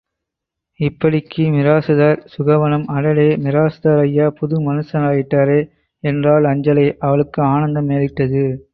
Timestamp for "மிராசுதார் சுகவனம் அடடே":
1.55-3.27